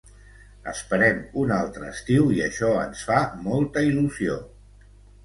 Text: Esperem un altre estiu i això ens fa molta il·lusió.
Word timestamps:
Esperem 0.69 1.19
un 1.41 1.53
altre 1.57 1.85
estiu 1.91 2.31
i 2.37 2.41
això 2.45 2.71
ens 2.85 3.05
fa 3.11 3.19
molta 3.49 3.85
il·lusió. 3.89 4.39